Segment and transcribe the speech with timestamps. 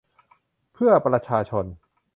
[0.73, 1.65] เพื่อประชาชน